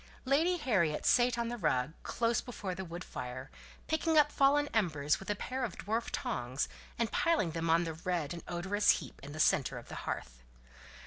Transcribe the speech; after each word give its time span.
Lady 0.25 0.57
Harriet 0.57 1.05
sate 1.05 1.37
on 1.37 1.49
the 1.49 1.59
rug, 1.59 1.93
close 2.01 2.41
before 2.41 2.73
the 2.73 2.83
wood 2.83 3.03
fire, 3.03 3.51
picking 3.85 4.17
up 4.17 4.31
fallen 4.31 4.67
embers 4.73 5.19
with 5.19 5.29
a 5.29 5.35
pair 5.35 5.63
of 5.63 5.77
dwarf 5.77 6.07
tongs, 6.11 6.67
and 6.97 7.11
piling 7.11 7.51
them 7.51 7.69
on 7.69 7.83
the 7.83 7.93
red 7.93 8.33
and 8.33 8.41
odorous 8.47 8.89
heap 8.97 9.19
in 9.21 9.31
the 9.31 9.39
centre 9.39 9.77
of 9.77 9.89
the 9.89 9.95
hearth. 10.09 10.41